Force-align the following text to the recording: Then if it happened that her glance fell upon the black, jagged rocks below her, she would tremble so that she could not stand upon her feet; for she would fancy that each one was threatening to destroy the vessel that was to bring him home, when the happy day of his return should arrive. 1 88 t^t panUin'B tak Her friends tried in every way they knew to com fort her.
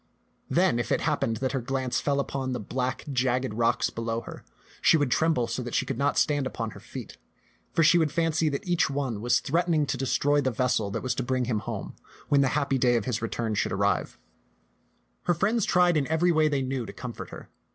Then 0.49 0.79
if 0.79 0.91
it 0.91 1.01
happened 1.01 1.37
that 1.37 1.51
her 1.51 1.61
glance 1.61 1.99
fell 2.01 2.19
upon 2.19 2.53
the 2.53 2.59
black, 2.59 3.05
jagged 3.13 3.53
rocks 3.53 3.91
below 3.91 4.21
her, 4.21 4.43
she 4.81 4.97
would 4.97 5.11
tremble 5.11 5.45
so 5.45 5.61
that 5.61 5.75
she 5.75 5.85
could 5.85 5.99
not 5.99 6.17
stand 6.17 6.47
upon 6.47 6.71
her 6.71 6.79
feet; 6.79 7.17
for 7.71 7.83
she 7.83 7.99
would 7.99 8.11
fancy 8.11 8.49
that 8.49 8.67
each 8.67 8.89
one 8.89 9.21
was 9.21 9.39
threatening 9.39 9.85
to 9.85 9.97
destroy 9.97 10.41
the 10.41 10.49
vessel 10.49 10.89
that 10.89 11.03
was 11.03 11.13
to 11.13 11.21
bring 11.21 11.45
him 11.45 11.59
home, 11.59 11.95
when 12.29 12.41
the 12.41 12.47
happy 12.57 12.79
day 12.79 12.95
of 12.95 13.05
his 13.05 13.21
return 13.21 13.53
should 13.53 13.71
arrive. 13.71 13.93
1 13.97 13.97
88 13.99 14.03
t^t 14.07 14.09
panUin'B 14.09 15.19
tak 15.19 15.27
Her 15.27 15.33
friends 15.35 15.65
tried 15.65 15.97
in 15.97 16.07
every 16.07 16.31
way 16.31 16.47
they 16.47 16.63
knew 16.63 16.87
to 16.87 16.93
com 16.93 17.13
fort 17.13 17.29
her. 17.29 17.49